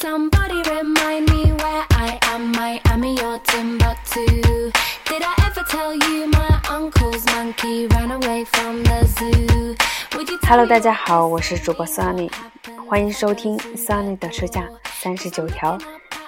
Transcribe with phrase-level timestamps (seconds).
[0.00, 2.52] Somebody remind me where I am.
[2.52, 4.72] Miami or Timbuktu.
[5.04, 9.76] Did I ever tell you my uncle's monkey ran away from the zoo?
[10.16, 12.30] Would you tell Hello，me 大家好，我是主播 Sunny，
[12.88, 14.66] 欢迎收听 Sunny 的车价
[15.02, 15.76] 三十九条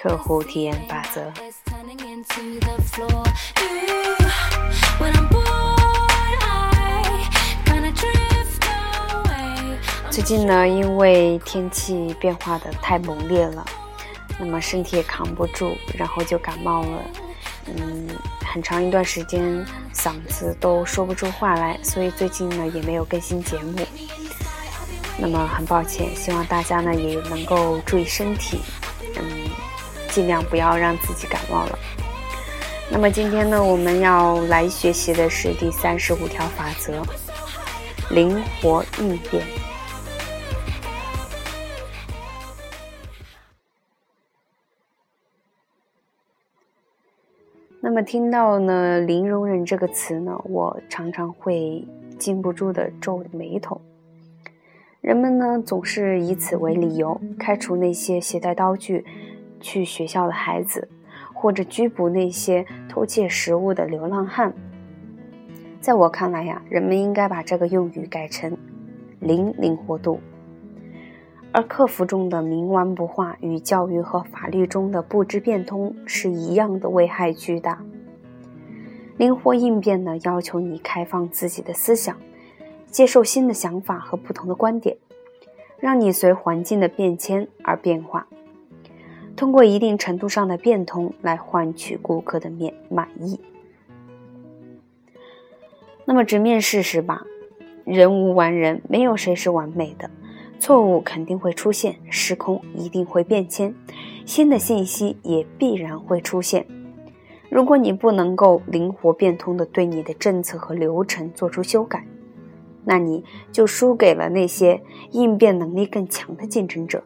[0.00, 1.32] 客户体验法则。
[10.16, 13.62] 最近呢，因为天气变化的太猛烈了，
[14.40, 17.02] 那么身体也扛不住，然后就感冒了。
[17.66, 18.08] 嗯，
[18.40, 23.86] 很长一段时间嗓子都说不出话来，所以最近呢也没有更新节目。
[25.18, 28.60] 那么很抱歉，希望大家呢也能够注意身体，
[29.16, 29.22] 嗯，
[30.08, 31.78] 尽量不要让自己感冒了。
[32.88, 37.02] 那么今天呢，我们要来学习的是第三十五条法则：
[38.08, 39.46] 灵活应变。
[47.80, 51.86] 那么听到呢“零容忍”这个词呢，我常常会
[52.18, 53.80] 禁不住的皱眉头。
[55.00, 59.04] 人们呢总是以此为理由，开除那些携带刀具
[59.60, 60.88] 去学校的孩子，
[61.32, 64.52] 或者拘捕那些偷窃食物的流浪汉。
[65.80, 68.56] 在我看来呀，人们应该把这个用语改成
[69.20, 70.18] “零灵活度”。
[71.56, 77.82] 而客服中的冥顽不化与教育和法律中的不知变通是一样的危害巨大。
[79.16, 82.14] 灵活应变呢，要求你开放自己的思想，
[82.90, 84.98] 接受新的想法和不同的观点，
[85.80, 88.26] 让你随环境的变迁而变化，
[89.34, 93.40] 通过一定程度上的变通来换取顾客的面满意。
[96.04, 97.24] 那么直面事实吧，
[97.86, 100.10] 人无完人，没有谁是完美的。
[100.58, 103.74] 错误肯定会出现，时空一定会变迁，
[104.24, 106.66] 新的信息也必然会出现。
[107.48, 112.04] 如果你不能够灵活变通的对你的政策和流程做出修改，
[112.84, 114.82] 那你就输给了那些
[115.12, 117.04] 应变能力更强的竞争者。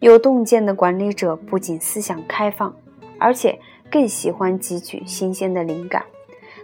[0.00, 2.74] 有洞见的管理者不仅思想开放，
[3.18, 3.58] 而且
[3.90, 6.04] 更喜欢汲取新鲜的灵感。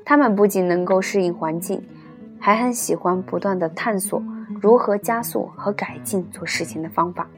[0.05, 1.83] 他们不仅能够适应环境，
[2.39, 4.23] 还很喜欢不断地探索。
[4.61, 7.29] 如何加速和改进做事情的方法？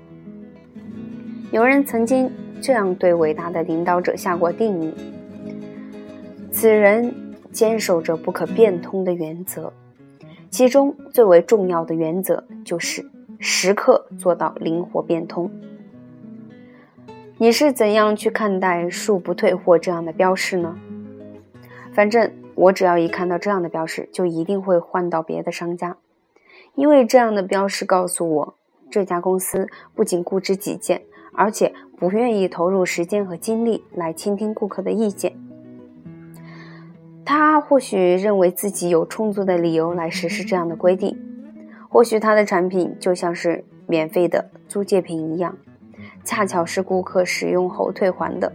[1.51, 4.95] 有人曾经这样对伟大的领导者下过定义：
[6.53, 7.13] 此人
[7.51, 9.73] 坚守着不可变通的原则，
[10.51, 13.05] 其中最为重要的原则就是
[13.39, 15.51] 时刻做到灵活变通。
[17.39, 20.77] 你是怎样去看待“恕不退货”这样的标识呢？
[21.93, 25.97] 反正我只要一看到这样的标识，就一定会换到别的商家。
[26.75, 28.55] 因为这样的标识告诉我，
[28.91, 31.03] 这家公司不仅固执己见，
[31.35, 35.37] 而且不愿意投入时间和精力来倾听顾客的意见。
[37.25, 41.17] 他或许认为自己有充足的理由来实施这样的规定，
[41.89, 45.57] 或许他的产品就像是免费的租借品一样，
[46.25, 48.53] 恰巧是顾客使用后退还的。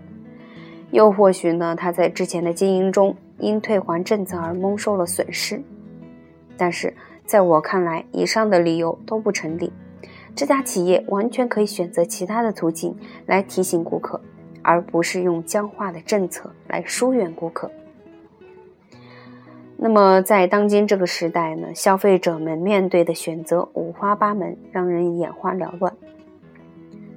[0.91, 5.61] 又或许呢，他在之前的经营中因退还政策而蒙受了损失。
[6.57, 6.93] 但是，
[7.25, 9.73] 在我看来，以上的理由都不成立。
[10.35, 14.21] 这家企业完全可以选择其他的途径来提醒顾客，
[14.61, 17.71] 而不是用僵化的政策来疏远顾客。
[19.77, 25.93] 那么，在当今这个时代呢，消费者们面对的选择五花八门，让人眼花缭乱。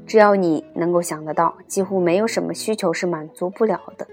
[0.07, 4.07] 只要你能够想得到，几乎没有什么需求是满足不了的。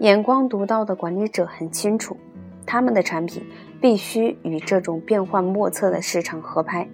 [0.00, 2.16] 眼光独到的管理者很清楚，
[2.64, 3.44] 他们的产品。
[3.80, 6.88] 必须与这种变幻莫测的市场合拍。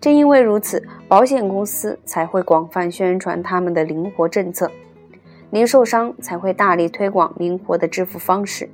[0.00, 4.70] 正因为如此，保险公司才会广泛宣传他们的灵活政策，
[5.50, 8.68] 零售商才会大力推广灵活的支付方式。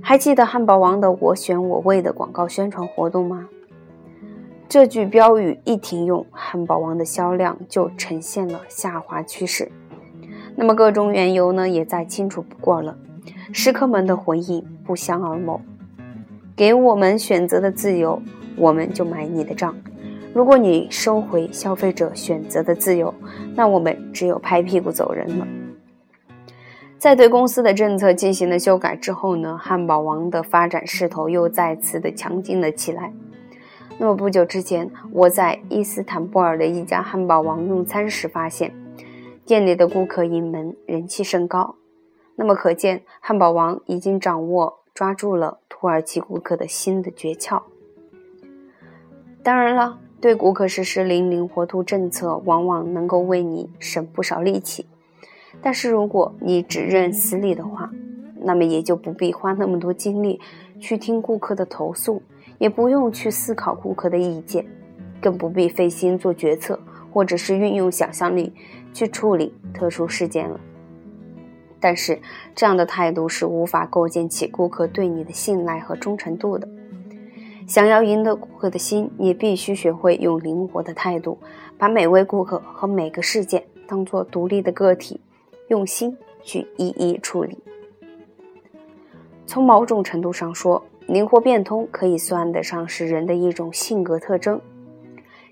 [0.00, 3.48] 还记得汉堡王的“我选我为”的广告宣传活动吗？
[4.68, 9.72] 这句标语一停用，汉堡王的销量就呈现了下滑趋势。
[10.56, 12.96] 那么各种缘由呢，也再清楚不过了。
[13.52, 15.60] 食客们的回应不相而谋，
[16.56, 18.20] 给我们选择的自由，
[18.56, 19.74] 我们就买你的账。
[20.32, 23.14] 如果你收回消费者选择的自由，
[23.54, 25.46] 那我们只有拍屁股走人了。
[26.98, 33.12] 在对公司的政策进行了修改之后呢，汉堡王的发展势头又再次的强劲了起来。
[33.98, 38.72] 那么不久之前，我在伊斯坦布尔的一家汉堡王用餐时发现，
[39.44, 41.76] 店里的顾客盈门，人气甚高。
[42.36, 47.62] 那么可见，汉堡王已经掌握抓住了土耳其顾客的新的诀窍。
[49.42, 54.86] 当然了，对顾客实施零零活图政策，往往能够为你省不少力气。
[55.62, 57.90] 但是如果你只认死理的话，
[58.40, 60.40] 那么也就不必花那么多精力
[60.80, 62.22] 去听顾客的投诉，
[62.58, 64.66] 也不用去思考顾客的意见，
[65.20, 66.78] 更不必费心做决策，
[67.12, 68.52] 或者是运用想象力
[68.92, 70.58] 去处理特殊事件了。
[71.84, 72.18] 但是
[72.54, 76.66] 这样的态度是无法构建起顾客对你的信赖和忠诚度的。
[77.68, 81.36] 想要赢得顾客的心，你必须学会用灵活的态度，
[81.76, 85.20] 把每位顾客和每个事件当作独立的个体，
[85.68, 87.58] 用心去一一处理。
[89.44, 94.58] 从某种程度上说，灵活变通可以算得上是人的一种性格特征。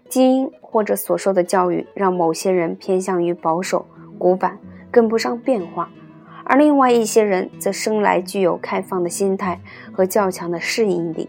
[0.08, 3.84] 基因或者所受的教育让某些人偏向于保守、
[4.18, 4.58] 古板，
[4.90, 5.90] 跟不上变化，
[6.52, 9.58] 而另外一些人则生来具有开放的心态
[9.90, 11.26] 和较强的适应力，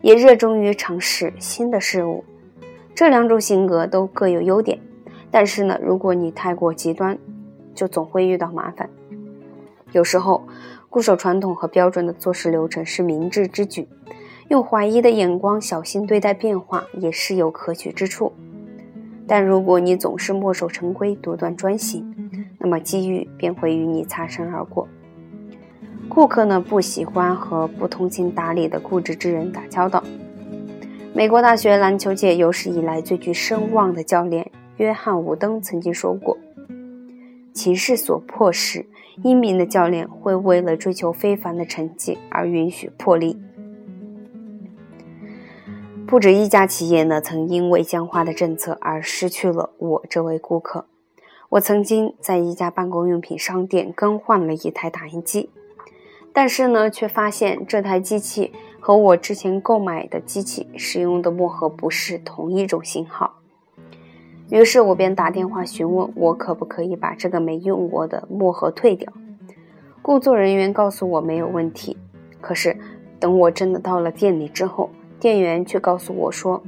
[0.00, 2.24] 也热衷于尝试新的事物。
[2.94, 4.78] 这两种性格都各有优点，
[5.30, 7.18] 但是呢，如果你太过极端，
[7.74, 8.88] 就总会遇到麻烦。
[9.92, 10.42] 有时候。
[10.88, 13.88] 固守传统和标准的做事流程是明智之举，
[14.48, 18.30] 用怀疑的眼光小心对待变化也是有可取之处。
[19.26, 22.04] 但如果你总是墨守成规、独断专行，
[22.62, 24.88] 那么机遇便会与你擦身而过。
[26.08, 30.02] 顾客呢不喜欢和不通情达理的固执之人打交道。
[31.12, 36.38] 美国大学篮球界有史以来最具声望的教练约翰·伍登曾经说过
[37.52, 38.86] ：“情势所迫时。”
[39.22, 43.38] 英明的教练会为了追求非凡的成绩而允许破例。
[46.06, 50.86] 不止一家企业呢，曾因为僵化的政策而失去了我这位顾客。
[51.52, 55.50] 我曾经在一家办公用品商店更换了一台打印机，
[56.32, 58.50] 但是呢，却发现这台机器
[58.80, 63.34] 和我之前购买的机器使用的墨盒不是同一种型号。
[64.48, 69.12] 于是我便打电话询问我可不可以把这个没用过的墨盒退掉。
[70.00, 71.98] 工作人员告诉我没有问题。
[72.40, 72.74] 可是
[73.20, 74.88] 等我真的到了店里之后，
[75.20, 76.62] 店员却告诉我说，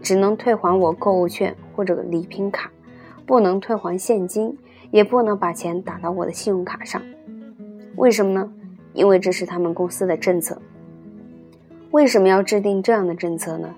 [0.00, 2.70] 只能退还我购物券或者礼品卡，
[3.30, 4.58] 不能退还现金，
[4.90, 7.00] 也不能把钱打到我的信用卡上。
[7.94, 8.52] 为什么呢？
[8.92, 10.60] 因为这是他们公司的政策。
[11.92, 13.72] 为什么要制定这样的政策呢？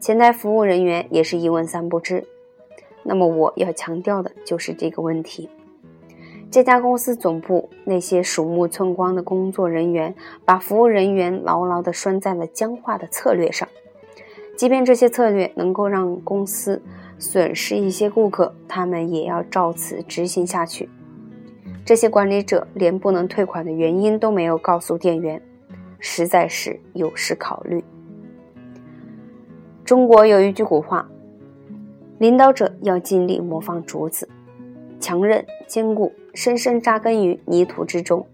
[0.00, 2.24] 前台服务人员也是一问三不知。
[3.04, 5.48] 那么我要强调的就是这个问题。
[6.50, 10.12] 这家公司总部那些鼠目寸光的工作人员，
[10.44, 13.68] 把服务人员牢牢地拴在了僵化的策略上。
[14.56, 16.82] 即便这些策略能够让公司
[17.18, 20.88] 损失一些顾客，他们也要照此执行下去。
[21.84, 25.40] 这些管理者连不能退款的原因都没有告诉店员，
[25.98, 27.82] 实在是有失考虑。
[29.84, 31.08] 中国有一句古话。
[32.18, 34.28] 领导者要尽力模仿竹子，
[34.98, 38.26] 强韧坚固，深深扎根于泥土之中，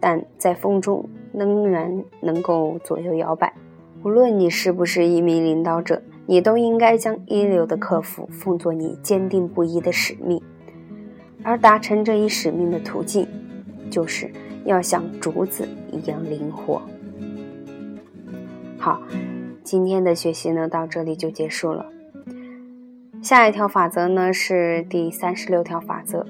[0.00, 3.54] 但在风中仍然能够左右摇摆。
[4.02, 10.38] 无论你是不是一名领导者，你都应该将一流的客服奉作你坚定不移的使命。
[11.42, 13.26] 而达成这一使命的途径，
[13.90, 14.30] 就是
[14.66, 16.82] 要像竹子一样灵活。
[18.76, 19.00] 好，
[19.64, 21.86] 今天的学习呢，到这里就结束了。
[23.22, 26.26] 下一条法则呢是第三十六条法则：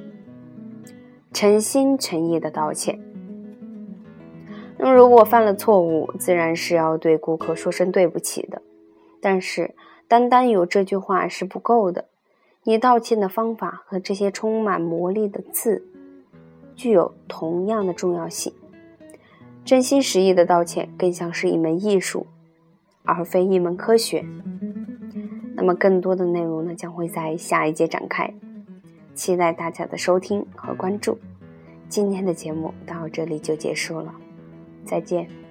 [1.33, 3.01] 诚心诚意的道歉。
[4.79, 8.63] 那么如果犯了错误，自然是要对顾客说声对不起的。
[9.21, 9.75] 但是
[10.07, 12.07] 单单有这句话是不够的，
[12.65, 15.85] 你道歉的方法和这些充满魔力的字
[16.75, 18.53] 具有同样的重要性。
[19.65, 22.27] 真心实意的道歉更像是一门艺术，
[23.05, 24.25] 而非一门科学。
[25.55, 28.33] 那么，更多的内容呢将会在下一节展开，
[29.15, 31.19] 期待大家的收听和关注。
[31.89, 34.15] 今天的节目到这里就结束了，
[34.85, 35.48] 再见。